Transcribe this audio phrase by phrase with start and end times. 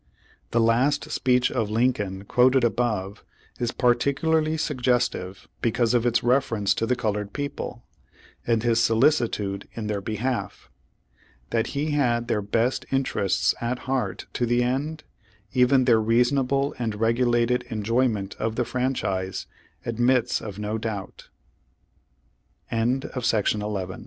[0.49, 3.23] The last speech of Lincoln, quoted above,
[3.59, 7.85] is par ticularly suggestive because of its reference to the colored people,
[8.47, 10.71] and his solicitude in their behalf.
[11.51, 15.03] That he had their best interests at heart to the end,
[15.53, 19.45] even their reasonable and regulated enjoy ment of the franchise,
[19.85, 20.57] admits of